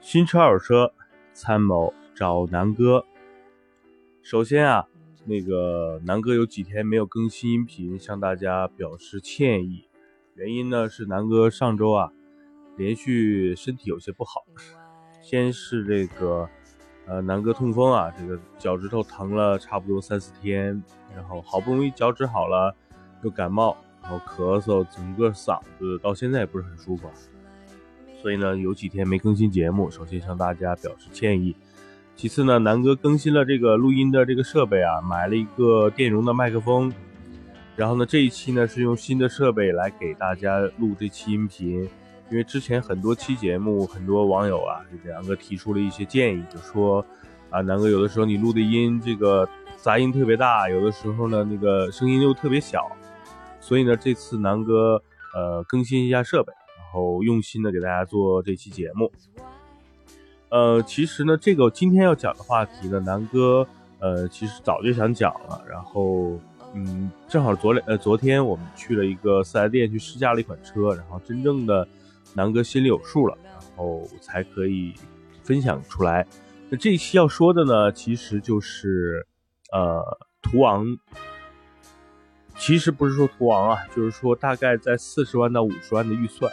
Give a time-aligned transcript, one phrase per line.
[0.00, 0.92] 新车二手车
[1.32, 3.04] 参谋找南哥。
[4.22, 4.86] 首先啊，
[5.24, 9.88] 那个南哥有几天没有更新音频，向大家表示歉意。
[10.34, 12.12] 原因呢是南哥上周啊，
[12.76, 14.44] 连续身体有些不好。
[15.20, 16.48] 先是这个，
[17.06, 20.80] 呃，南哥痛风啊，这个脚趾头疼了差不多三四天，
[21.16, 22.76] 然后好不容易脚趾好了，
[23.24, 23.76] 又感冒，
[24.08, 27.10] 然后咳嗽，整个嗓子到现在也不是很舒服。
[28.22, 31.54] 所以呢，有几天没更新节目，首先向大家表示歉意。
[32.16, 36.90] 其次呢，南哥更新了这个录音的这个设备啊，买了一个电容的麦克风。
[37.76, 41.86] 然后呢，这一期呢是用新的设备来给大家录这期音频，
[42.30, 47.04] 因为之前很多期节目，很多网友啊就给南哥提出了一些建议，就说
[47.50, 52.90] 啊，南哥有的时候你录的音这个杂音特别大，有的时候呢那个声音又特别小，
[53.60, 55.02] 所以呢这次南哥
[55.34, 56.52] 呃更新一下设备。
[56.80, 59.12] 然后用心的给大家做这期节目，
[60.48, 66.40] 呃，其实呢，这个今天要讲的话题呢，南哥呃，其实早就想讲了，然后
[66.72, 71.86] 嗯，正好昨两呃昨天我们去了一个四 S 店去试驾了一款车，然后真正的
[72.32, 74.94] 南哥心里有数了，然后才可以
[75.42, 76.26] 分享出来。
[76.70, 79.26] 那这一期要说的呢，其实就是
[79.72, 80.02] 呃
[80.40, 80.86] 途昂。
[82.58, 86.52] 其实不是说途昂啊，就是说大概在四十万到五十万的预算。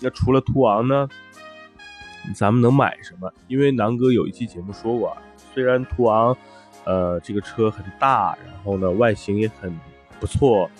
[0.00, 1.08] 那除了途昂呢，
[2.34, 3.32] 咱们能买什么？
[3.48, 5.16] 因为南哥有一期节目说过啊，
[5.54, 6.36] 虽然途昂，
[6.84, 9.74] 呃，这个车很大，然后呢外形也很
[10.20, 10.70] 不错，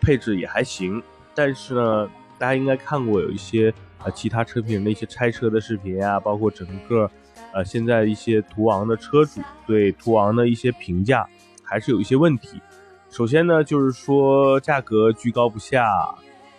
[0.00, 1.02] 配置也还行，
[1.34, 7.10] 但是呢，大家应该看过有一些呃其他车评人的一些拆车的视频啊，包括整个
[7.52, 11.26] 呃现在一些途昂的车主对途昂的一些评价，
[11.64, 12.62] 还是有一些问题。
[13.10, 15.82] 首先呢，就是说价格居高不下；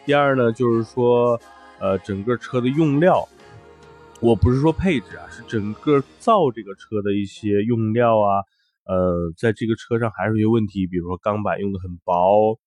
[0.06, 1.39] 第二呢，就是说。
[1.84, 3.28] 呃，整个车的用料，
[4.22, 8.44] 我不是说配置啊，是整个造这个车的一些用料啊，
[8.85, 12.59] 呃，在这个车上还是有些问题，比如说钢板用的很薄，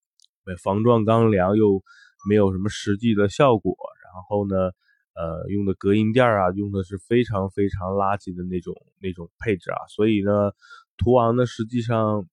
[0.61, 1.81] 防撞钢梁又
[2.29, 4.73] 没有什么实际的效果，然后呢，
[5.15, 10.51] 呃，用的隔音垫啊，用的是非常非常垃圾的那种那种配置啊，所以呢，
[10.97, 12.27] 途昂呢实际上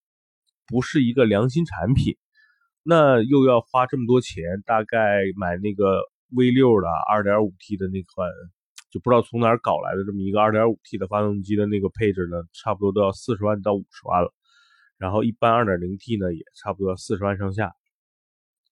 [0.71, 2.15] 不是一个良心产品，
[2.81, 6.01] 那又要花这么多钱，大概买那个。
[6.33, 8.25] V 六的 2.5T 的那款，
[8.89, 14.33] 就不知道从哪儿搞来的这么一个 2.5T 的发动机的那个配置呢，差不多都要四十万到五十万了。
[14.97, 17.73] 然后一般 2.0T 呢，也差不多要四十万上下。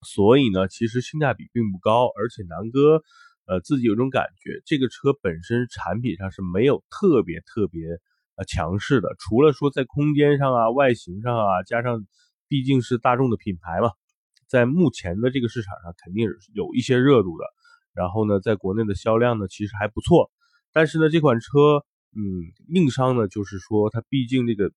[0.08, 3.04] 所以呢，其实性价比并不高，而且南哥
[3.46, 7.84] 呃自己有种感觉，这个车本身产品上是没有特别特别
[8.46, 12.06] 强势的，除了说在空间上啊、外形上啊，加上
[12.48, 13.92] 毕竟是大众的品牌嘛。
[14.48, 17.46] 在目前的这个市场上，肯定是有一些热度的。
[17.94, 20.32] 然后呢，在国内的销量呢，其实还不错。
[20.72, 21.84] 但是呢，这款车，
[22.16, 22.24] 嗯，
[22.68, 24.72] 硬伤呢，就是说它毕竟这个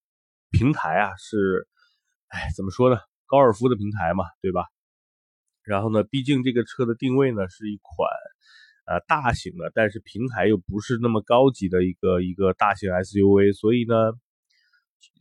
[0.50, 1.67] 平台啊是，
[2.29, 2.99] 哎，怎么说呢？
[3.27, 4.67] 高尔夫的平台嘛，对吧？
[5.62, 8.11] 然后呢，毕竟这个车的定位呢是一款，
[8.84, 13.94] 呃，大型的，但是平台又不是那么高级的一个一个大型 SUV，所以呢，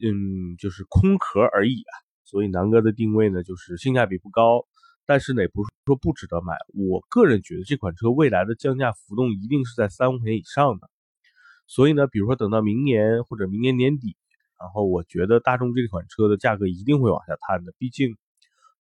[0.04, 1.94] 嗯，就是空壳而已啊。
[2.24, 4.66] 所以南哥的定位呢，就是性价比不高，
[5.06, 6.56] 但是呢，也不是说不值得买。
[6.74, 10.90] 我个人觉得这款车未来的降价浮动一定是在三万块钱以上的。
[11.68, 14.18] 所以呢，比如说等到明年或者明年年底，
[14.60, 18.18] 然后我觉得大众这款车的价格一定会往下探的，毕竟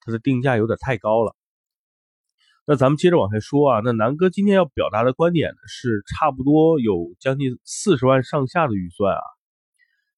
[0.01, 1.35] 它的定价有点太高了。
[2.71, 9.21] 那咱们接着往下说啊，那南哥今天要表达的观点呢，是差不多有将近四十万上下的预算啊，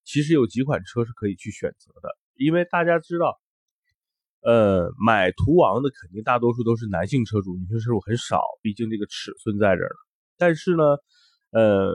[0.04, 2.10] 其实有几款车是可以去选择的。
[2.36, 3.40] 因为大家知道，
[4.40, 9.90] 呃，买途昂的肯定大多数都是男性车主，女性车主很少，毕竟这个尺寸在这儿
[10.38, 10.84] 但是呢，
[11.50, 11.92] 呃，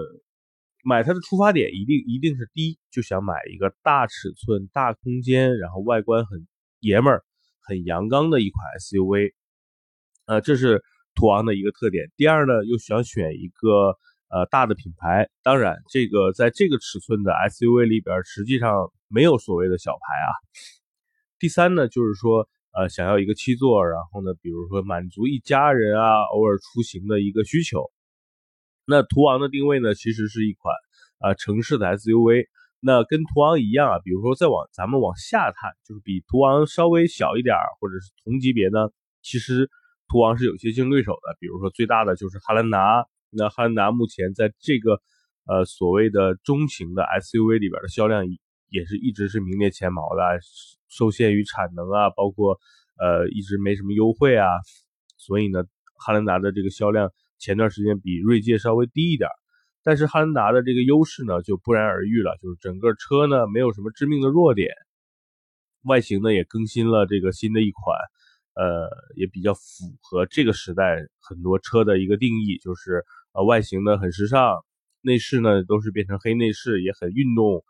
[0.84, 6.46] 买它的出发点一定一定是第一，就想买一个大尺寸、大空间，然后外观很
[6.82, 7.24] 爷们儿、
[7.62, 9.32] 很阳刚的一款 SUV，
[10.30, 10.84] 呃，这是
[11.16, 12.06] 途昂的一个特点。
[12.16, 13.98] 第二呢，又想选一个。
[14.32, 20.30] 呃，大的品牌，当然，这个在这个尺寸的 SUV 里边，实际上没有所谓的小牌啊。
[21.40, 22.48] 第三呢，就是说，
[22.78, 27.90] 呃，想要一个七座，然后呢，比如说满足一家人啊，偶尔出行的一个需求。
[28.86, 30.76] 那途昂的定位呢，其实是一款
[31.18, 32.46] 啊城市的 SUV。
[32.80, 38.90] 那跟途昂一样啊，比如说再往咱们往下探，就是比途昂稍微小一点或者是同级别呢，
[39.24, 39.72] 其实
[40.10, 43.08] 途昂是有些竞争对手的，比如说最大的就是汉兰达。
[43.30, 45.00] 那汉兰达目前在这个
[45.46, 48.26] 呃所谓的中型的 SUV 里边的销量
[48.68, 50.40] 也是一直是名列前茅的，
[50.90, 52.60] 受限于产能啊，包括
[52.98, 54.48] 呃一直没什么优惠啊，
[55.18, 55.64] 所以呢，
[55.96, 59.30] 汉兰达的这个销量前段时间比锐界稍微低一点。
[59.82, 64.74] 但是汉兰达的这个优势呢就不言而喻了，就是整个车呢没有什么致命的弱点，
[65.84, 67.98] 外形呢也更新了这个新的一款，
[68.60, 69.62] 呃，也比较符
[70.02, 74.54] 合这个时代很多车的一个定义，就是呃外形呢很时尚，
[75.00, 77.64] 内饰呢都是变成黑内饰，也很运动，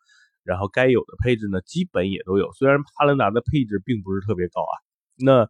[0.44, 2.52] 然后该有的配置呢基本也都有。
[2.54, 4.74] 虽然汉兰达的配置并不是特别高啊，
[5.16, 5.48] 那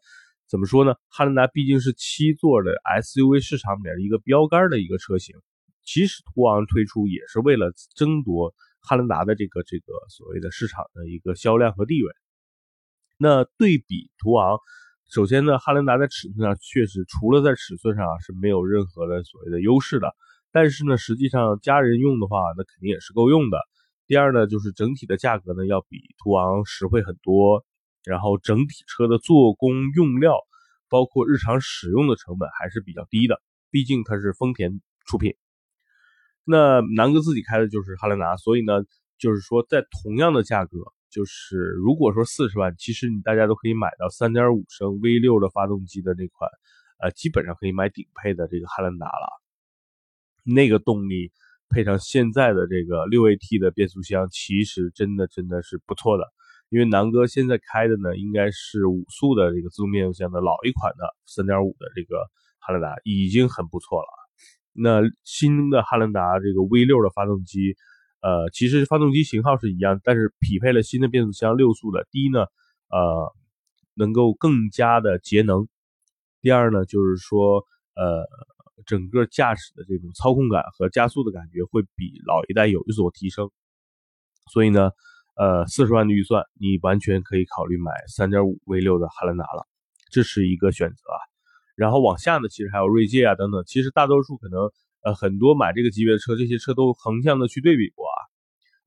[0.49, 0.95] 怎么说呢？
[1.07, 5.37] 汉兰达毕竟是七座的 SUV 市场里面一个标杆的一个车型。
[5.83, 12.11] 其实途昂推出也是为了争夺汉兰达的这个这个所谓的市场的一个销量和地位。
[13.17, 14.59] 那对比途昂，
[15.09, 20.13] 首先呢，汉兰达在尺寸上确实除了在尺寸上是没有任何的所谓的优势的，
[20.51, 23.57] 但是呢，实际上家人用的话，那肯定也是够用的。
[24.05, 27.65] 第二呢，就是整体的价格呢要比途昂实惠很多，
[28.05, 30.35] 然后整体车的做工用料，
[30.89, 33.41] 包括日常使用的成本还是比较低的，
[33.71, 35.33] 毕竟它是丰田出品。
[36.43, 38.83] 那南哥自己开的就是汉兰达，所以呢，
[39.17, 40.77] 就是说在同样的价格，
[41.09, 46.49] 就是如果说四十万，其实你大家都可以买到三点五升 V6 的发动机的那款，
[46.99, 49.27] 呃，基本上可以买顶配的这个汉兰达了。
[50.43, 51.31] 那个动力
[51.69, 56.25] 配上现在的这个六 AT 的变速箱，其实真的真的是不错的。
[56.69, 62.27] 因为南哥现在开的呢，应该是五速的这个自动变速箱的老一款的三点五的这个
[62.59, 64.07] 汉兰达，已经很不错了。
[64.71, 67.75] 那新的汉兰达这个 V6 的发动机，
[68.21, 72.05] 呃，其实发动机型号是一样，但是匹配了新的变速箱，六速的。
[72.11, 72.41] 第一呢，
[72.89, 73.33] 呃，
[73.95, 75.65] 能够更加的节能；
[76.41, 77.63] 第二呢，就是说，
[77.95, 78.27] 呃，
[78.85, 83.49] 整个驾驶的这种操控感和加速的感觉会比老一代有所提升。
[84.51, 84.91] 所以呢，
[85.37, 89.65] 呃，四十万的预算，你完全可以考虑买3.5 V6 的汉兰达了，
[90.11, 91.19] 这是一个选择啊。
[91.75, 93.63] 然后往下呢，其实还有锐界啊等等。
[93.65, 94.69] 其实大多数可能，
[95.03, 98.05] 呃，很多买这个级别的车，这些车都横向的去对比过。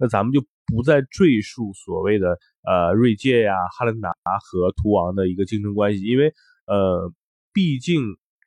[0.03, 4.11] 那咱们就不再赘述所谓的呃锐界呀、汉兰达
[4.41, 6.35] 和途昂的一个竞争关系，因为
[6.67, 7.13] 呃，
[7.53, 8.03] 毕竟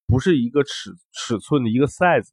[0.06, 2.28] 不是一个尺尺寸的一个 size。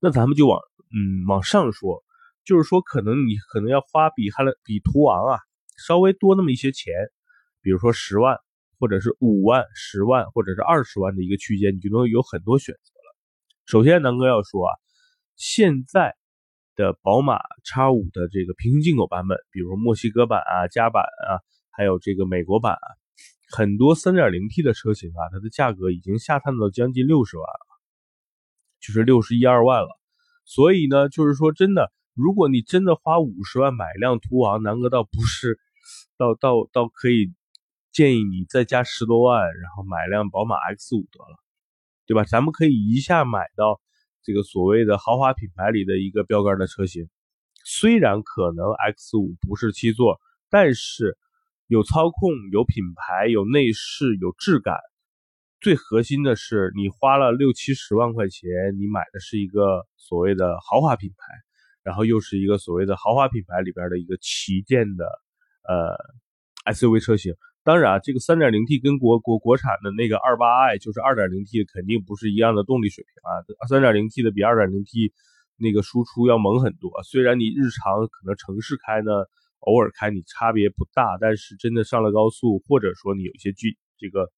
[0.00, 0.60] 那咱们就往
[0.94, 2.04] 嗯往上说，
[2.44, 5.40] 就是说可能你可能要花比汉兰比途昂啊
[5.76, 6.94] 稍微多那么一些钱，
[7.60, 8.38] 比如说十万。
[8.80, 13.16] 或者是五万、十万，或者是二十万的一个区间，你就能有很多选择了。
[13.66, 14.70] 首先，南哥要说啊，
[15.34, 16.14] 现在
[16.78, 21.42] 的宝马 X5 的这个平行进口版本，比如墨西哥版啊、加版啊，
[21.72, 22.86] 还有这个美国版啊，
[23.50, 27.66] 很多 3.0T 的车型啊，它的价格已经下探到将近六十万了，
[28.80, 29.88] 就是六十一二万了。
[30.44, 35.58] 所以呢，就是说真的，如果你真的花五十万买一辆途昂，南哥倒不是，
[36.16, 37.34] 倒倒倒可以。
[37.90, 41.36] 建议你再加十多万，然后买一辆宝马 X5 得了，
[42.06, 42.22] 对吧？
[42.22, 43.80] 咱们可以一下买到
[44.22, 47.08] 这个所谓的豪华品牌里的一个标杆的车型。
[47.64, 51.18] 虽然可能 X5 不是七座，但是
[51.66, 54.76] 有操控、有品牌、有内饰、有质感。
[55.60, 58.48] 最核心的是，你花了六七十万块钱，
[58.78, 61.16] 你买的是一个所谓的豪华品牌，
[61.82, 65.04] 然后又是一个所谓的豪华品牌里边的一个旗舰的
[65.64, 67.34] 呃 SUV 车型。
[67.68, 73.44] 当然啊，这个 3.0T 跟国国国产的那个 28i 就是 2.0T 肯定不是一样的动力水平啊。
[73.68, 75.12] 3.0T 的比 2.0T
[75.58, 76.88] 那个输出要猛很多。
[77.02, 79.12] 虽然你日常可能城市开呢，
[79.58, 84.32] 偶尔开你差别不大，但是真的上了高速，或者说你有一些剧这个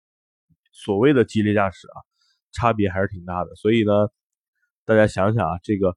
[0.73, 2.03] 所谓的激烈驾驶啊，
[2.51, 3.55] 差别还是挺大的。
[3.55, 3.93] 所以呢，
[4.85, 5.97] 大家想想啊，这个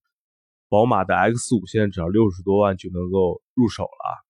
[0.70, 4.22] 宝马的 X5 现在只要六十多万就能够入手了。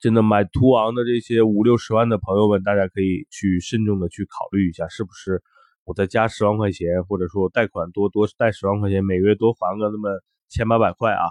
[0.00, 5.42] 真的买途昂的这些五六十万的朋友们，大家可以去慎重的去考虑一下，是不是
[5.84, 11.26] 我再加十万块钱，或者说贷款多多贷十万块钱，每月多还个那么千八百块啊，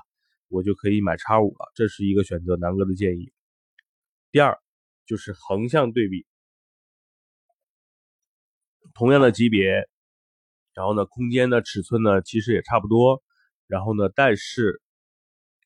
[0.49, 1.71] 我就可以买叉五了。
[1.75, 3.31] 这是一个选择，南哥的建议。
[4.31, 4.59] 第二
[5.05, 6.25] 就是横向对比，
[8.93, 9.87] 同样的级别，
[10.73, 13.23] 然后呢，空间的尺寸呢，其实也差不多，
[13.67, 14.81] 然后呢，但是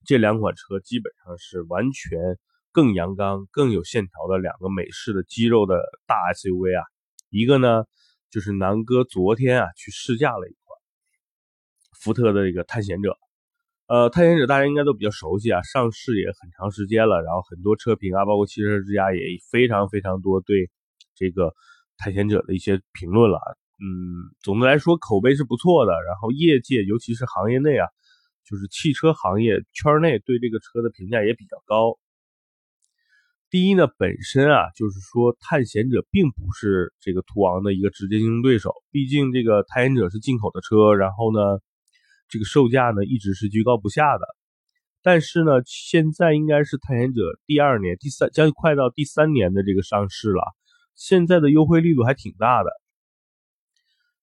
[0.05, 2.37] 这两款车基本上是完全。
[2.71, 6.83] 更阳刚、更有线条的两个美式的肌肉的大 SUV 啊，
[7.29, 7.83] 一个呢
[8.29, 10.79] 就是南哥昨天啊去试驾了一款
[11.99, 13.17] 福特的这个探险者，
[13.87, 19.19] 呃，探险者大家应该都比较熟悉啊，上市也很长时间了，然后很多车评啊，包括汽车之家也
[19.51, 20.69] 非常非常多对
[21.13, 21.53] 这个
[21.97, 23.37] 探险者的一些评论了，
[23.79, 27.87] 嗯，总的来说口碑是不错的，然后业界尤其是行业内啊，
[28.45, 31.99] 就是汽车行业圈内对这个车的评价也比较高。
[33.51, 41.59] 第一呢，本身啊，就是说探险者并不是这个途昂的一个直接竞争对手，毕竟这个探险者是进口的车，然后呢，
[42.29, 44.25] 这个售价呢一直是居高不下的。
[45.03, 50.41] 但是呢，现在应该是探险者第二年、第三，将快到第三年的这个上市了，
[50.95, 52.69] 现在的优惠力度还挺大的。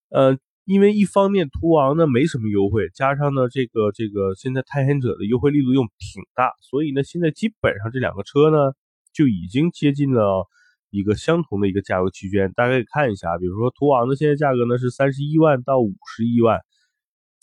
[0.08, 8.72] 呃，因为一方面途昂呢没什么优惠，加上呢这个这个现在探险者的优惠力度又挺大，所以呢现在基本上这两个车呢。
[9.18, 10.46] 就已经接近了
[10.90, 16.60] 一个相同的一个价格区间，大家可以看一下，比如说途昂的现在价格呢是三十一万到五十一万，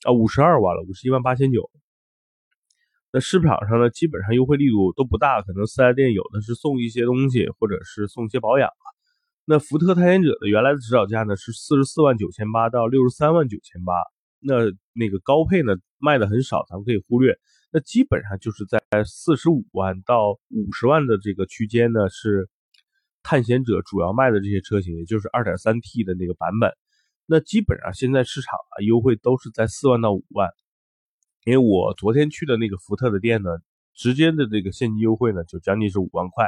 [0.06, 1.70] 啊五十二万了，五十一万八千九。
[3.12, 8.70] 那市场上呢，基本上优惠力度都不大，可能四 S 店有的是送一些东西，或者是送一些保养
[9.44, 13.94] 那福特探险者的原来的指导价呢是四十四万九千八到六十三万九千八，
[14.40, 17.38] 那那个高配呢卖的很少，咱们可以忽略。
[17.78, 22.48] 那基本上就是在四十五万到五十万的这个区间呢，是
[23.22, 26.72] 探险者主要卖的这些车型，也就是二点三 T 的那个版本。
[27.26, 30.50] 那基本上现在市场啊优惠都是在四万到五万。
[31.44, 33.50] 因为我昨天去的那个福特的店呢，
[33.94, 36.48] 直接的这个现金优惠呢就将近是五万块，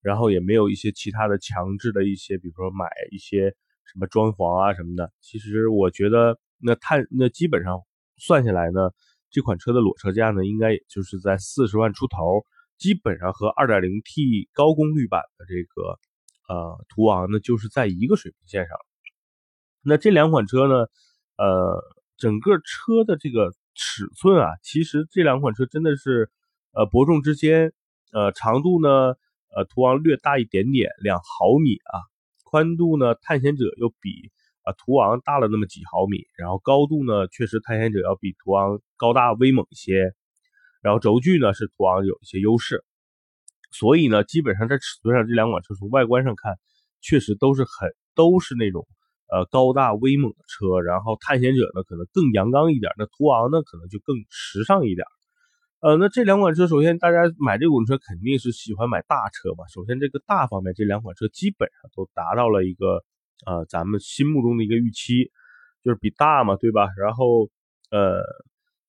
[0.00, 3.48] 然后也没有一些其他的强制的一些，比如说买一些
[3.84, 5.12] 什么装潢啊什么的。
[5.20, 7.80] 其实我觉得那探那基本上
[8.16, 8.92] 算下来呢。
[9.32, 12.44] 这款车的裸车价呢，应该也就是在四十万出头，
[12.78, 15.98] 基本上和 2.0T 高功率版的这个
[16.48, 18.76] 呃途昂呢，就是在一个水平线上。
[19.82, 20.86] 那这两款车呢，
[21.38, 21.82] 呃，
[22.16, 26.30] 整个车的这个尺寸啊，其实这两款车真的是
[26.72, 27.72] 呃伯仲之间。
[28.12, 29.14] 呃，长度呢，
[29.56, 32.04] 呃，途昂略大一点点，两毫米啊，
[32.44, 34.30] 宽度呢，探险者又比。
[34.64, 40.12] 啊，途昂大了那么几毫米，然后高度呢，确实探险者要比途昂高大威猛一些，
[40.82, 42.84] 然后轴距呢是途昂有一些优势，
[43.72, 46.54] 所以呢，基本上在尺寸上这两款车从外观上看，
[47.00, 48.86] 确实都是很都是那种
[49.32, 55.04] 呃高大威猛的车，然后探险者呢可能更阳刚一点，那途昂呢可能就更时尚一点。
[55.80, 63.02] 呃，那这两款车，首先大家买这款车肯定是喜欢买大车嘛，首先这个大方面，这两款车基本上都达到了一个。
[63.44, 65.30] 呃，咱们心目中的一个预期，
[65.82, 66.88] 就是比大嘛，对吧？
[66.96, 67.48] 然后，
[67.90, 68.22] 呃，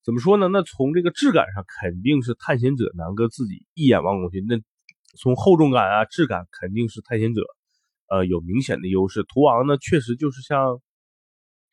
[0.04, 0.48] 怎么说呢？
[0.48, 4.60] 那从这个质感上，肯定是探险者南哥自己一眼望过去，那
[5.18, 7.42] 从厚重感啊、质感，肯定是探险者，
[8.10, 9.24] 呃，有明显的优势。
[9.24, 10.80] 途昂呢，确实就是像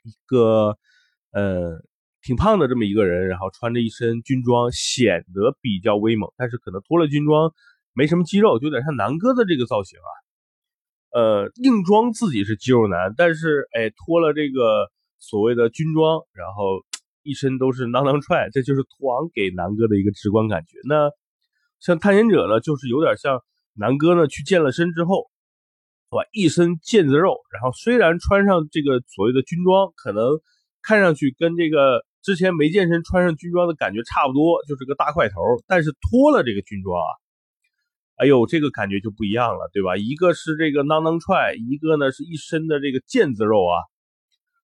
[0.05, 0.79] 一个
[1.33, 1.83] 呃
[2.23, 7.53] 挺胖的这么一个人，然后穿着一身军装，显得比较威猛，但是可能脱了军装，
[7.93, 10.13] 没什么肌肉，就有点像南哥的这个造型啊。
[11.13, 14.89] 呃，硬装自己是肌肉男，但是哎，脱了这个
[15.19, 16.85] 所谓的军装，然后
[17.23, 20.79] 一身都是囊囊踹，这就是途昂给南哥的一个直观感觉。
[20.89, 21.11] 那
[21.81, 23.43] 像探险者呢，就是有点像
[23.75, 25.31] 南哥呢去健了身之后，
[26.11, 30.41] 哇，一身腱子肉，然后虽然穿上这个所谓的军装，可能
[30.83, 35.35] 看上去跟这个之前没健身穿上军装的感觉差不多，就是个大块头，
[35.67, 37.11] 但是脱了这个军装啊。
[38.21, 39.97] 哎呦，这个感觉就不一样了，对吧？
[39.97, 43.81] 一个是这个囊囊踹，一个呢是一身的这个腱子肉啊，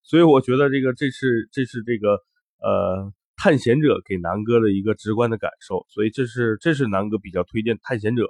[0.02, 2.20] 所以我觉得这个这是这是这个
[2.60, 8.24] 呃探险者给南哥的一个直观的感受，所以这是这是南哥比较推荐探险者，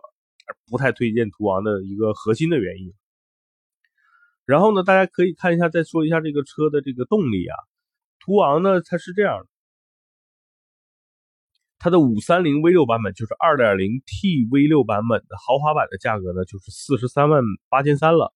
[0.46, 2.92] 而不太推荐途昂的一个核心的原因。
[4.44, 7.56] 然后呢，大家可以看一下，再说一下这个车的这个动力啊，
[8.24, 9.55] 途昂呢它是这样的。
[11.78, 18.32] 它的五三零 V 六版本就是二点零 T V 六版本的豪华版的价格呢，就是四十三万八千三了。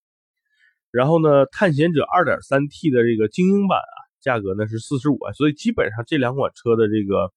[0.91, 5.33] 然后呢，探险者二点三 T 的这个精英版啊，价格呢是四十五万。
[5.35, 7.33] 所以基本上这两款车的这个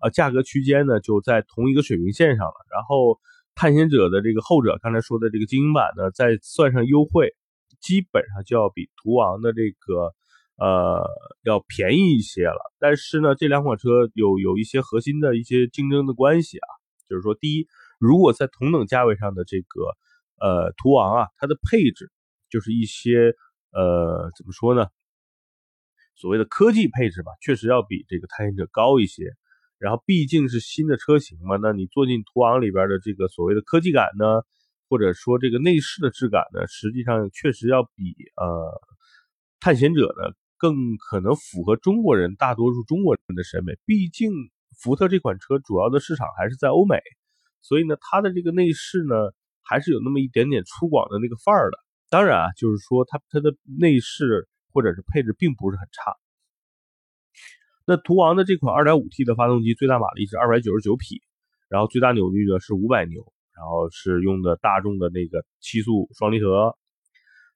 [0.00, 2.54] 呃价格区间呢，就在同一个水平线上了。
[2.72, 3.18] 然后
[3.54, 7.34] 探险者的这个后者，刚才说的这个精英版呢，再算上优惠，
[7.80, 10.14] 基本上就要比途昂的这个。
[10.56, 11.04] 呃，
[11.42, 16.68] 要便宜一些了，但是呢，这两款车有有一些核心的一些竞争的关系啊，
[17.08, 17.66] 就是说，第一，
[17.98, 19.82] 如果在同等价位上的这个
[20.38, 22.12] 呃途昂啊，它的配置
[22.48, 23.34] 就是一些
[23.72, 24.86] 呃怎么说呢，
[26.14, 29.32] 所谓的科技配置吧，确实要比这个探险者高一些。
[29.78, 34.42] 然后毕竟是新的车型嘛，那你坐进途昂里边的这个所谓的科技感呢，
[34.88, 38.80] 或者说这个内饰的质感呢，实际上确实要比呃
[39.58, 40.32] 探险者呢。
[40.64, 44.32] 更可能符合中国人大多数中国人的审美，毕竟
[44.80, 47.02] 福特这款车主要的市场还是在欧美，
[47.60, 49.14] 所以呢，它的这个内饰呢，
[49.62, 51.76] 还是有那么一点点粗犷的那个范儿的。
[52.08, 56.16] 当然啊，就是说它它的内饰或者是配置并不是很差。
[57.84, 61.20] 那途昂的这款 2.5T 的发动机最大马力是299匹，
[61.68, 63.20] 然后最大扭矩呢是500牛，
[63.54, 66.74] 然后是用的大众的那个七速双离合。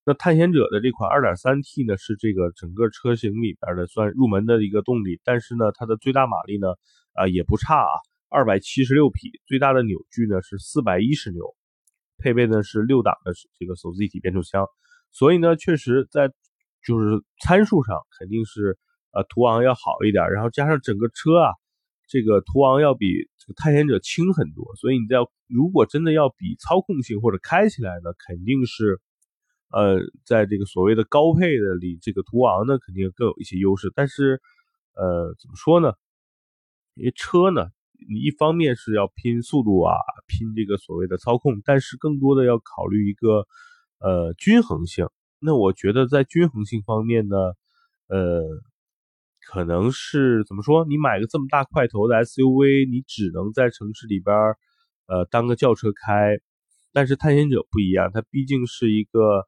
[0.09, 6.69] 那探险者的这款 2.3T 呢，是这个整个车型里边的算入门的一个动力，但是呢，它的最大马力呢，
[7.13, 7.93] 啊也不差啊，
[8.31, 11.45] 二百七十六匹，最大的扭矩呢是四百一十牛，
[12.17, 14.65] 配备的是六档的这个手自一体变速箱，
[15.13, 16.33] 所以呢，确实在
[16.83, 18.79] 就是参数上肯定是
[19.13, 21.53] 呃途昂要好一点，然后加上整个车啊。
[22.11, 28.99] 这个途昂要比这个探险者轻很多，所以你要如果真的要比操控性或者开起来呢，肯定是，
[29.71, 33.93] 呃，在这个所谓的高配的里，这个途昂呢肯定更有一些优势。
[33.95, 34.41] 但是，
[34.95, 35.93] 呃，怎么说呢？
[36.95, 37.67] 因为车呢，
[38.09, 39.95] 你一方面是要拼速度啊，
[40.27, 43.47] 拼这个所谓的操控，但是更多的要考虑一个
[44.01, 45.07] 呃均衡性。
[45.41, 47.37] 那我觉得在均衡性方面呢，
[48.09, 48.43] 呃。
[49.51, 50.85] 可能是怎么说？
[50.85, 54.37] 你买个这么大块头的 SUV，你只能在城市里边
[55.07, 56.37] 呃，当个轿车开。
[56.93, 59.47] 但是探险者不一样，它毕竟是一个，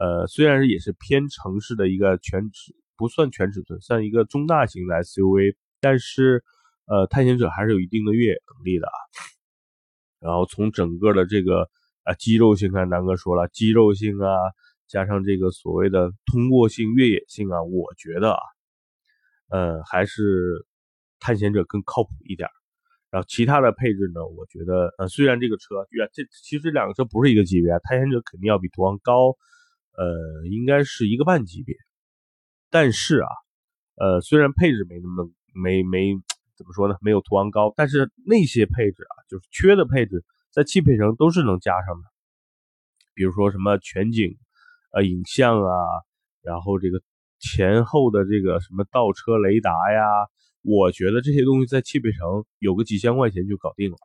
[0.00, 6.44] 呃，虽然也是偏城市的一个全尺，不算全尺寸，算一个中大型的 SUV，但是，
[6.86, 8.98] 呃，探险者还是有一定的越野能力的啊。
[10.20, 11.68] 然后从整个的这个
[12.04, 14.28] 啊肌肉性看，南哥说了，肌肉性啊，
[14.86, 18.40] 加上这个所谓的通过性、越野性啊，我觉得啊。
[19.50, 20.66] 呃，还是
[21.20, 22.48] 探险者更靠谱一点。
[23.10, 29.34] 然后其他的配置呢，我觉得，呃，虽然这个车，这其实两个车不是一个级别，探险者肯定要比途昂高，
[29.98, 31.74] 呃，应该是一个半级别。
[32.70, 33.28] 但是啊，
[33.96, 36.14] 呃，虽然配置没那么没没
[36.56, 42.08] 怎么说呢，没有途昂高，但是那些配置啊，就是缺的配置，在汽配城都是能加上的。
[43.14, 44.38] 比如说什么全景，
[44.92, 45.74] 呃，影像啊，
[46.42, 47.02] 然后这个。
[47.40, 50.02] 前后的这个什么倒车雷达呀，
[50.62, 53.96] 我觉得这些东西在汽配城有个几千块钱就搞定了。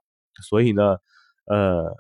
[0.48, 0.98] 所以呢，
[1.46, 1.92] 呃，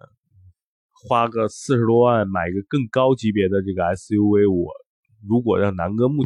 [1.07, 4.71] 花个四十多万买一个更高级别的这个 SUV，我
[5.27, 6.23] 如果让南哥目。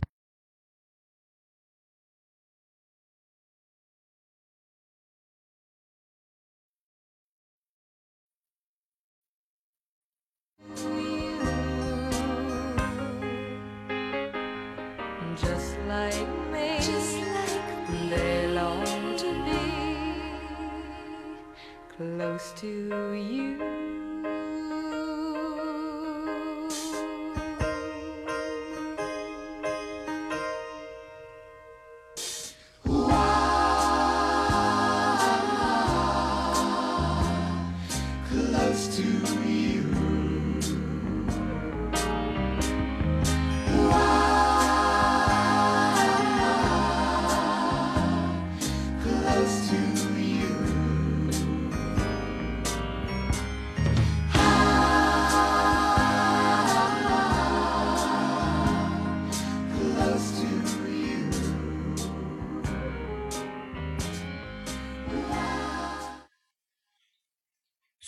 [22.56, 23.77] to you.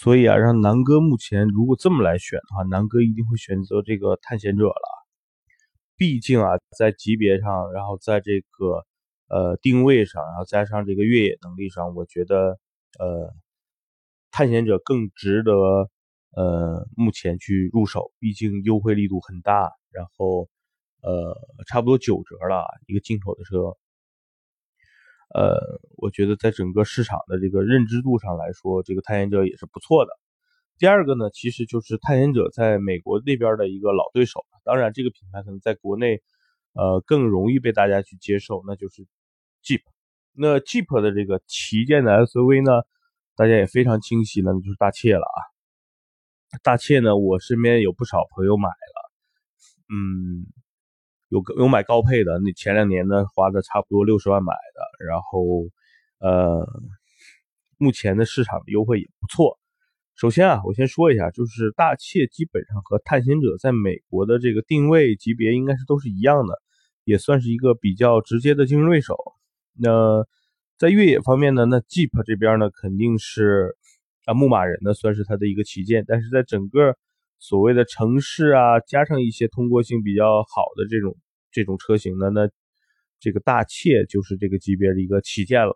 [0.10, 5.06] 所以啊，让南哥目前如果这么来选的话，南哥一定会选择这个探险者了。
[5.96, 8.84] 毕竟啊，在级别上，然后在这个
[9.28, 12.58] 呃定位上，然后加上这个越野能力上，我觉得
[12.98, 13.32] 呃
[14.32, 15.52] 探险者更值得
[16.32, 18.12] 呃目前去入手。
[18.18, 20.50] 毕竟优惠力度很大，然后
[21.04, 23.78] 呃差不多九折了一个进口的车。
[25.34, 30.12] 呃，我觉得在整个市场的这个认知度上来说，这个探险者也是不错的。
[30.78, 34.46] 第二个呢，其实就是探险者在美国那边的一个老对手。
[34.64, 36.22] 当然，这个品牌可能在国内，
[36.74, 39.06] 呃，更容易被大家去接受，那就是
[39.64, 39.82] Jeep。
[40.34, 42.82] 那 Jeep 的这个旗舰的 SUV 呢，
[43.36, 45.40] 大家也非常清晰那，就是大切了啊。
[46.64, 49.12] 大切呢，我身边有不少朋友买了，
[49.94, 50.48] 嗯。
[51.30, 55.70] 有有买高配的，那前两年呢花的差不多六十万买的，然后，
[56.20, 56.68] 呃，
[57.78, 59.60] 目前的市场优惠也不错。
[60.16, 66.56] 首先啊，我先说一下，就是大切基本上和探险者在美国的这个定位级别应该是都是一样的，
[67.04, 69.16] 也算是一个比较直接的竞争对手。
[69.74, 70.26] 那
[70.78, 73.78] 在越野方面呢，那 Jeep 这边呢肯定是
[74.26, 76.98] 啊牧马人呢算是它的一个旗舰，但是在整个。
[77.40, 81.16] 所谓的城市啊，加上一些通过性比较好的这种
[81.52, 82.50] 这种车型呢，那
[83.20, 85.74] 这个大切就是这个级别的一个旗舰了。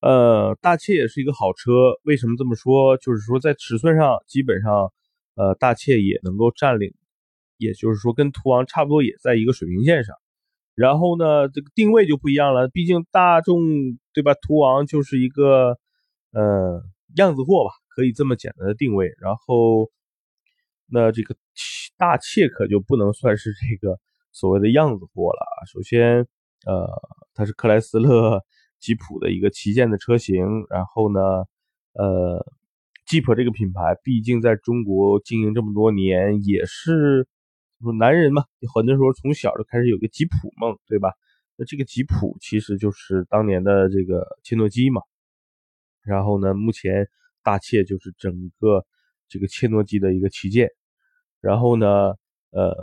[0.00, 1.72] 呃，大切也是一个好车，
[2.04, 2.96] 为什么这么说？
[2.98, 4.92] 就是说在尺寸上，基本上，
[5.34, 6.94] 呃，大切也能够占领，
[7.56, 10.14] 也就是说跟途昂差不多，也在一个水平线上。
[10.74, 13.58] 然后呢，这个定位就不一样了，毕竟大众
[14.12, 14.34] 对吧？
[14.34, 15.78] 途昂就是一个，
[16.32, 16.82] 呃，
[17.16, 17.70] 样子货吧。
[17.94, 19.14] 可以这么简单的定位。
[19.20, 19.88] 然后，
[20.94, 21.34] 那这个
[21.96, 23.98] 大切可就不能算是这个
[24.30, 25.66] 所谓的样子货了啊。
[25.66, 26.24] 首先，
[26.66, 26.88] 呃，
[27.34, 28.40] 它是克莱斯勒
[28.78, 30.46] 吉普的一个旗舰的车型。
[30.70, 31.20] 然后呢，
[31.94, 32.46] 呃
[33.06, 37.26] 吉普这个品牌毕竟在中国经营这么多年，也是
[37.80, 41.12] 说男人嘛，很多时候从小就开始有个吉普梦，对吧？
[41.56, 45.02] 那这个吉普其实就是当年的这个切诺基嘛。
[46.04, 47.08] 然后呢，目前
[47.42, 48.86] 大切就是整个
[49.28, 50.70] 这个切诺基的一个旗舰。
[51.44, 52.14] 然后呢，
[52.50, 52.74] 呃，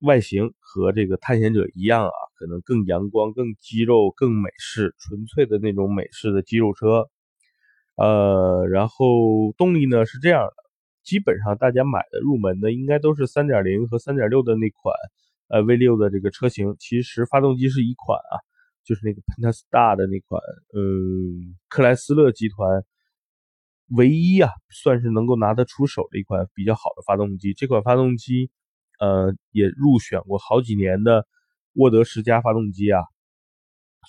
[0.00, 7.08] 外形和这个探险者一样啊，可能更阳光、更肌肉、更美式，纯粹的那种美式的肌肉车。
[7.96, 10.54] 呃，然后动力呢是这样的，
[11.04, 14.94] 基本上大家买的入门的应该都是3.0和3.6的那款
[15.48, 16.74] 呃 V6 的这个车型。
[16.78, 18.34] 其实发动机是一款啊。
[18.84, 20.42] 就是那个 Pentastar 的那款，
[20.74, 22.82] 嗯，克莱斯勒集团
[23.96, 27.52] 唯一啊，算是能够拿得出手的一款比较好的发动机。
[27.52, 28.50] 这款发动机，
[28.98, 31.26] 呃，也入选过好几年的
[31.74, 33.00] 沃德十佳发动机啊。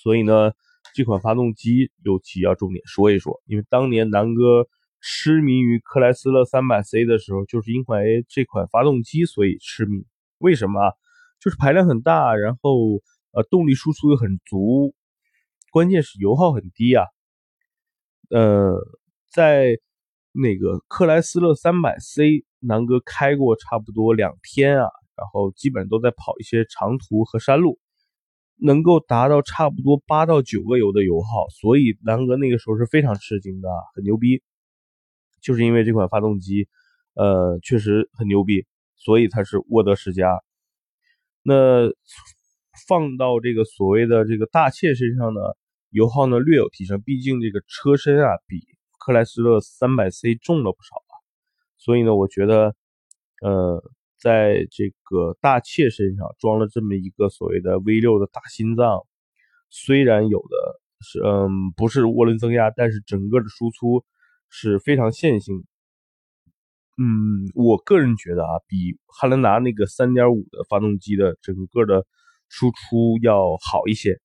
[0.02, 0.52] 所以呢，
[0.93, 4.67] 这款发动机尤其要重点说一说，因为当年南哥
[5.02, 10.06] 痴迷于克莱斯勒 300C 的时候，就是因为这款发动机所以痴迷。
[10.38, 10.80] 为什么？
[11.39, 13.02] 就是排量很大，然后。
[13.36, 14.93] 呃，动力输出又很足，
[15.72, 17.04] 关键是油耗很低啊。
[18.30, 18.76] 呃，
[19.34, 19.78] 在
[20.32, 27.80] 那个克莱斯勒 300C，南哥开过差不多两天啊，然后基本都在跑一些长途和山路，
[28.58, 34.43] 能够达到差不多八到九个油的油耗，所以南哥那个时候是非常吃惊的，很牛逼。
[35.41, 36.67] 就是因为这款发动机，
[37.15, 38.65] 呃，确实很牛逼，
[38.96, 40.39] 所以它是沃德十佳。
[41.41, 41.91] 那。
[42.88, 45.41] 放到这个所谓的这个大切身上呢，
[45.91, 48.58] 油耗呢略有提升，毕竟这个车身啊比
[49.06, 51.13] 克莱斯勒 300C 重了不少啊，
[51.78, 52.74] 所以呢，我觉得，
[53.42, 53.84] 呃，
[54.18, 59.06] 在这个大切身上装了这么一个所谓的 V6 的大心脏，
[59.70, 64.06] 虽然有的是嗯不是涡轮增压，但是整个的输出
[64.50, 65.66] 是非常线性。
[66.98, 72.06] 嗯，我个人觉得啊，比汉兰达那个3.5的发动机的整个的。
[72.50, 74.22] 输出要好一些，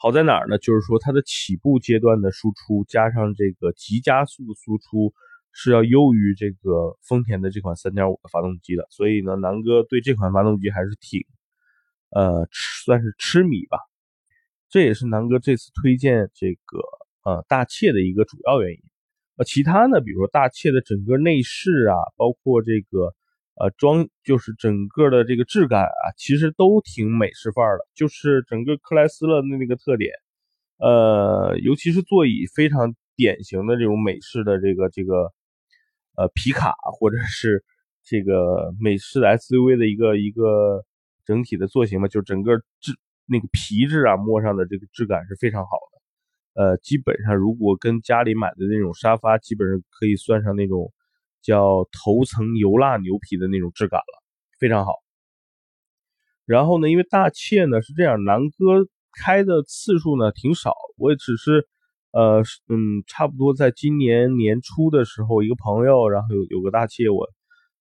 [0.00, 0.56] 好在哪儿呢？
[0.58, 5.12] 就是说它的起步阶段的输出加上这个急加速的输出
[5.52, 8.86] 是要优于这个丰田的这款3.5的发动机的。
[8.90, 11.20] 所以呢，南哥对这款发动机还是挺，
[12.10, 12.46] 呃，
[12.84, 13.78] 算是痴迷吧。
[14.70, 16.78] 这也是南哥这次推荐这个
[17.24, 18.80] 呃大切的一个主要原因。
[19.36, 23.14] 呃，其他呢，比如说大切的整个内饰啊，包括这个。
[23.60, 30.12] 呃，装就是整个的这个质感啊，其实都挺美式范儿的，就是整个克莱斯勒的那个特点，
[30.78, 35.32] 呃，尤其是座椅非常典型的这种美式的这个这个
[36.16, 37.64] 呃皮卡或者是
[38.04, 40.84] 这个美式的 SUV 的一个一个
[41.24, 42.92] 整体的座型嘛，就整个质
[43.26, 45.70] 那个皮质啊摸上的这个质感是非常好
[46.54, 50.92] 的，呃，基本上如果跟家里买的那种沙发，基本上可以算上那种。
[51.42, 54.22] 叫头层油蜡牛皮的那种质感了，
[54.58, 54.94] 非常好。
[56.44, 61.68] 然后呢，因为大切呢是这样，南哥开的次数呢挺少，我也只是，
[62.12, 67.28] 呃，嗯，差不多在今年年初的时候，一个朋友，然后有有个大切，我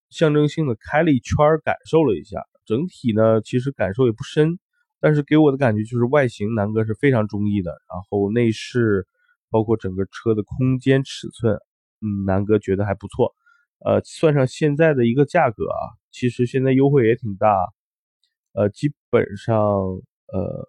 [0.09, 2.41] 象征性的开了一圈，感受了一下。
[2.65, 4.59] 整体呢，其实感受也不深，
[4.99, 7.71] 但是给我的感觉就是外形，南哥是非常中意的。
[7.71, 9.07] 然后内饰，
[9.49, 11.55] 包括整个车的空间尺寸，
[12.01, 13.33] 嗯，南哥觉得还不错。
[13.85, 17.47] 呃，算上现在的一个价格啊，其实现在优惠也挺大，
[18.53, 19.55] 呃，基本上
[20.33, 20.65] 呃，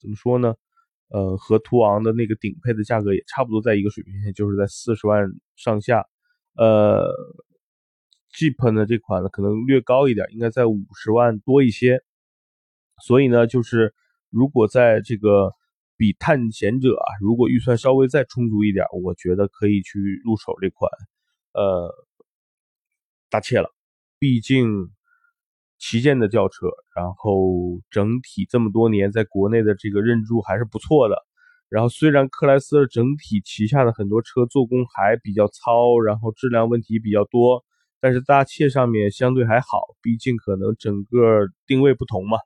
[0.00, 0.54] 怎么说呢？
[1.10, 6.04] 呃，和途昂的那个顶配的价格也差不多在一个水平线，就是在四十万上下。
[6.56, 7.14] 呃
[8.32, 12.02] ，Jeep 呢这款呢可能略高一点，应该在五十万多一些。
[13.06, 13.94] 所以呢，就是
[14.28, 15.52] 如果在这个
[15.96, 20.90] 比探险者啊，如果预算稍微再充足一点，我觉得可以去入手这款，
[21.52, 22.07] 呃。
[23.30, 23.70] 大切了，
[24.18, 24.90] 毕竟
[25.78, 31.16] 旗舰的轿车，然后整体这么多年在国内的这个认住还是不错的。
[31.68, 37.62] 然后虽然克莱斯勒整体旗下的很多车做工还比较糙，然后质量问题比较多，
[38.00, 42.38] 但是大切上面相对还好，毕竟可能整个定位不同嘛，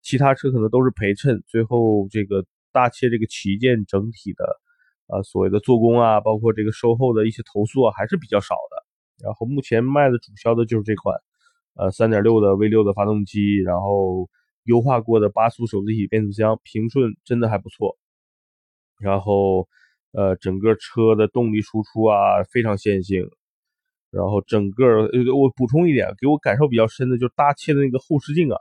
[0.00, 1.44] 其他车可能都是陪衬。
[1.46, 4.44] 最后这个大切这个旗舰整体的，
[5.08, 8.69] 呃，所谓的做工啊，包括这个售后的一些投诉啊，还是比较少的。
[9.22, 11.16] 然后目前卖的主销的就是这款，
[11.74, 14.28] 呃，三点六的 V 六的发动机，然后
[14.64, 17.96] 优化过的八速手自一体变速箱，平顺真的还不错。
[18.98, 19.68] 然后
[20.12, 23.24] 呃，整个车的动力输出啊非常线性，
[24.10, 28.58] 然后整个呃，我补充一点，给我感受比较深的就是大切的那个后视镜啊，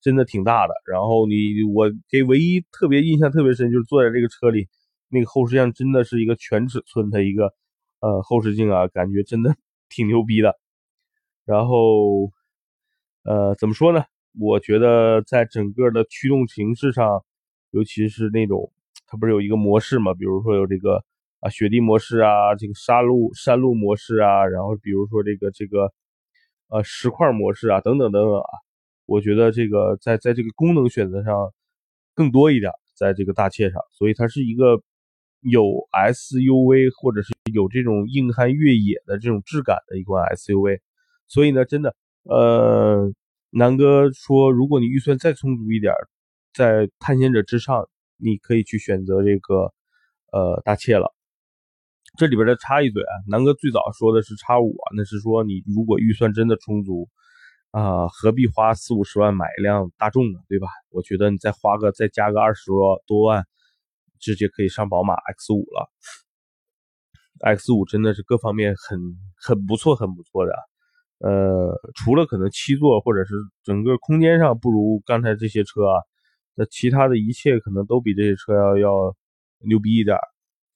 [0.00, 0.74] 真的挺大的。
[0.86, 4.68] 然后你我给唯一特别印象特别深就是坐在这个车里，
[5.08, 7.52] 那个后视镜真的是一个全尺寸的一个
[8.00, 9.56] 呃后视镜啊，感觉真的
[9.92, 10.58] 挺牛逼的。
[11.44, 12.32] 然后
[13.24, 14.04] 呃，怎么说呢？
[14.40, 17.22] 我觉得在整个的驱动形式上，
[17.70, 18.72] 尤其是那种。
[19.06, 20.14] 它不是有一个模式嘛？
[20.14, 21.04] 比如说有这个
[21.40, 25.92] 啊雪地模式啊，这个山路山路模式啊，然后比如说这个这个
[26.68, 28.48] 呃石块模式啊，等等等等啊。
[29.04, 31.52] 我觉得这个在在这个功能选择上
[32.14, 34.80] 更多一点，在这个大切上，所以它是一个
[35.42, 40.80] 有 SUV 或者是有这种硬汉越野的这种质感的一款 SUV。
[41.28, 43.12] 所以呢，真的，呃，
[43.50, 45.92] 南哥说，如果你预算再充足一点，
[46.54, 47.88] 在探险者之上。
[48.24, 49.74] 你可以去选择这个，
[50.30, 51.12] 呃，大切了。
[52.16, 57.08] 这里边再插一嘴啊，南哥最早说的是叉五啊，那是说你如果预算真的充足
[57.72, 60.68] 啊，何必花四五十万买一辆大众呢，对吧？
[60.90, 63.44] 我觉得你再花个再加个二十多多万，
[64.22, 65.92] 直接可以上宝马 X 五了。
[67.40, 68.98] X 五真的是各方面很
[69.36, 70.54] 很不错，很不错的。
[71.18, 76.00] 呃，除了可能七座或者是整个空间上不如刚才这些车啊。
[76.54, 79.16] 那其他的一切可能都比这些车要要
[79.66, 80.18] 牛逼一点。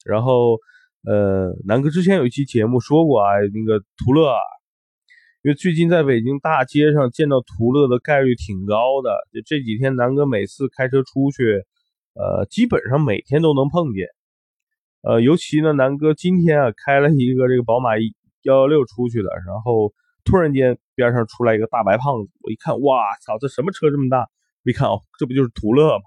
[0.06, 0.56] 然后，
[1.04, 4.40] 呃，南哥之前有一期节目说过啊，那个途乐，啊，
[5.42, 9.10] 因为最近在北京大街上见到途乐的概率挺高的。
[9.34, 11.62] 就这几天，南哥每次开车出去，
[12.18, 14.08] 呃，基本上每天都能碰见。
[15.02, 17.98] 呃，尤其呢，南哥今天啊开了一个这个宝马
[18.42, 19.92] 幺幺六出去的，然后
[20.24, 24.26] 突然间边上出来一个大白胖子，我一看，哇操，这什么车这么大？
[24.64, 26.04] 你看哦，这不就是途乐吗？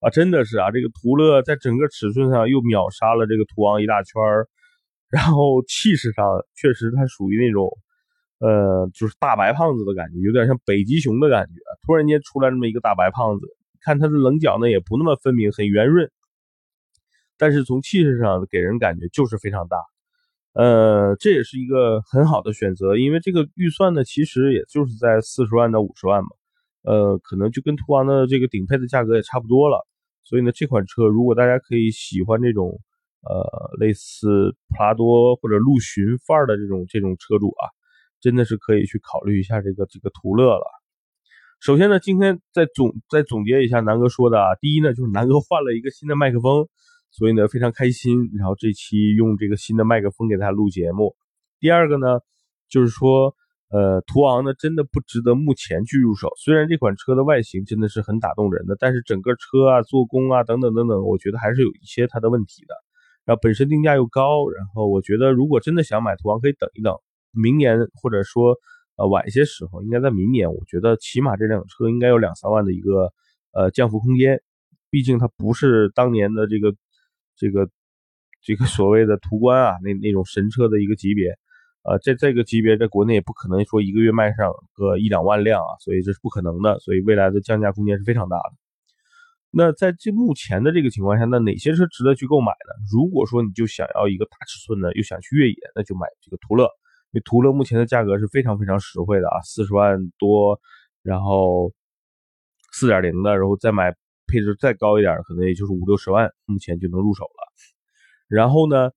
[0.00, 4.46] 啊，真的是啊，这个途乐在整个尺寸上又秒杀了这个途昂一大圈儿，
[5.08, 7.66] 然后气势上确实它属于那种，
[8.38, 11.54] 呃，就是大白胖子的感觉，有点像北极熊的感觉。
[11.86, 13.46] 突然间出来这么一个大白胖子，
[13.86, 16.10] 看它的棱角呢也不那么分明，很圆润，
[17.38, 19.76] 但是从气势上给人感觉就是非常大。
[20.54, 26.30] 呃，这也是一个很好的选择，因为这个预算呢其实也就是在四十万到五十万嘛。
[26.82, 29.86] 呃，可能就跟途昂的这个顶配的价格也差不多了，
[30.24, 32.80] 所以呢，这款车如果大家可以喜欢这种
[33.22, 37.70] 呃类似普拉多或者陆巡范儿的这种这种车主啊，
[38.20, 40.75] 真的是可以去考虑一下这个这个途乐了。
[41.66, 46.68] 首先呢，今天再总再总结一下南哥说的啊，第一呢就是南哥换了一个新的麦克风，
[47.10, 51.16] 所以呢非常开心，然后这期用这个新的麦克风给大家录节目。
[51.58, 52.20] 第二个呢
[52.68, 53.34] 就是说。
[53.68, 56.30] 呃，途昂呢，真的不值得目前去入手。
[56.38, 62.74] 虽然这款车的外形真的是很打动人的，但是整个车啊、做工啊等等等等，我觉得还是有一些它的问题的。
[63.24, 66.94] 然后本身定价又高，然后我觉得如果真的想买途昂，可以等一等，
[67.32, 68.56] 明年或者说
[68.96, 73.12] 呃晚一些时候，应该在明年，我觉得起码这辆车应该有两三万的一个
[73.52, 74.42] 呃降幅空间。
[74.90, 76.74] 毕竟它不是当年的这个
[77.36, 77.68] 这个
[78.42, 81.36] 这个所谓的途观啊那那种神车的一个级别。
[81.88, 86.80] 呃，在这个级别，在国内也不可能说一个月卖上个一两万辆啊，所以这是不可能的。
[86.80, 88.52] 所以未来的降价空间是非常大的。
[89.52, 92.74] 那在这目前的这个情况下，那哪些车值得去购买呢？
[92.92, 96.68] 如果说你就想要一个大尺寸的，又想去越野，那就买这个途乐。
[97.12, 100.60] 因为途乐目前的价格是非常非常实惠的啊，四十万多，
[101.02, 101.72] 然后
[102.72, 103.94] 四点零的，然后再买
[104.26, 107.52] 配置再高一点，可能也就是五六十万，目前就能入手了。
[108.28, 108.90] 然后呢？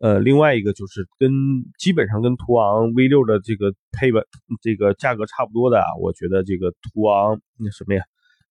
[0.00, 1.28] 呃，另外一个就是跟
[1.76, 4.20] 基本上跟途昂 V 六的这个配备
[4.62, 8.04] 这个价格差不多的啊，我觉得这个途昂那什么呀，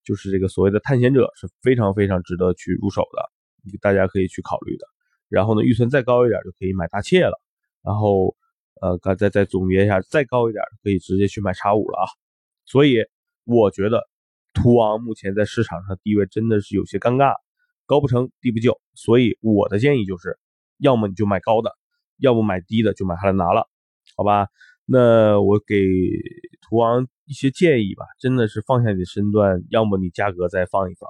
[0.03, 4.85] 就是这个所谓的探险者是非常非常值得去入手的，大家可以去考虑的。
[5.29, 7.39] 然后呢，预算再高一点就可以买大切了。
[7.81, 8.35] 然后
[8.81, 12.05] 呃，刚再再总结一下，再高一点可以直接去买叉五了啊。
[12.65, 13.05] 所以
[13.45, 14.03] 我觉得
[14.53, 17.35] 途昂目前在市场上地位真的是有些尴尬，
[17.85, 18.79] 高不成低不就。
[18.93, 20.37] 所以我的建议就是。
[20.79, 21.71] 要么你就买高的，
[22.19, 23.67] 要么买低的就买下来拿了，
[24.15, 24.47] 好吧？
[24.85, 25.75] 那我给
[26.61, 31.09] 途昂一些建议吧，真的是放下你的身段，要么你价格再放一放，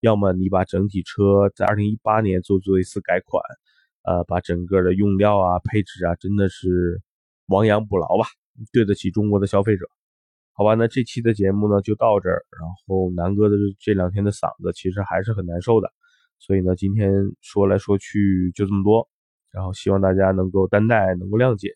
[0.00, 3.40] 要么你把整体车在二零一八年做做一次改款，
[4.04, 7.00] 呃，把整个的用料啊、配置啊，真的是
[7.48, 8.26] 亡羊补牢吧，
[8.72, 9.86] 对得起中国的消费者，
[10.52, 10.74] 好吧？
[10.74, 15.90] 那这期的节目呢就到这儿，然后南哥的这两天的嗓子其实还是很难受的。
[16.38, 19.08] 所以呢，今天说来说去就这么多，
[19.50, 21.70] 然后希望大家能够担待，能够谅解，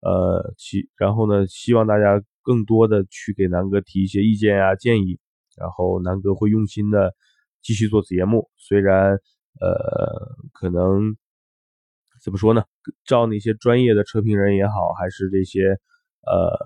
[0.00, 5.18] 呃，希然后呢，希望大家更多的去给南哥提一些意见啊建议，
[5.56, 7.14] 然后南哥会用心的
[7.62, 9.12] 继续做节目，虽然
[9.60, 11.16] 呃可能
[12.22, 12.62] 怎么说呢？
[13.04, 15.70] 照那些专业的车评人也好，还是这些
[16.24, 16.56] 呃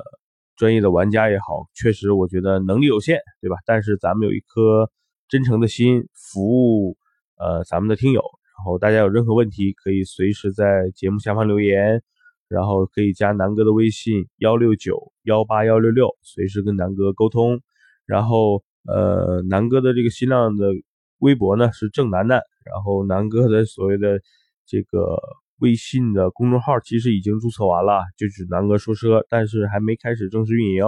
[0.56, 3.56] 专业的玩家也好，确实我觉得能力有限，对吧？
[3.64, 4.90] 但是咱们有一颗
[5.28, 6.96] 真诚的心，服务
[7.38, 8.20] 呃咱们的听友。
[8.20, 12.02] 然后大家有任何问题，可以随时在节目下方留言，
[12.48, 17.60] 然后可以加南哥的微信幺六九幺八幺六六，随时跟南哥沟通。
[18.06, 20.70] 然后呃，南哥的这个新浪的
[21.18, 24.20] 微博呢是郑楠楠，然后南哥的所谓的
[24.64, 25.18] 这个
[25.58, 30.84] 微信的公众号其实已经注册完了，就是南哥说车，但是还没开始正式运营。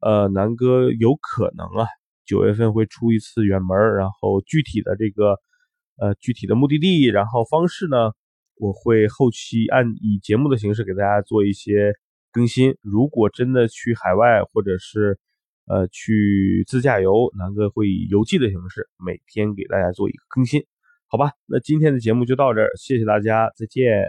[0.00, 1.86] 呃，南哥有可能啊，
[2.24, 5.36] 九月份会出一次远门，然后具体的这个。
[5.98, 8.12] 呃，具体的目的地，然后方式呢，
[8.56, 11.94] 我会后期按以节目的形式给大家做一些
[12.30, 12.76] 更新。
[12.82, 15.18] 如果真的去海外或者是
[15.64, 20.66] 呃去自驾游，南哥会以游记的形式每天给大家做一个更新，
[21.08, 21.30] 好吧？
[21.46, 24.04] 那今天的节目就到这儿，谢谢大家，再见。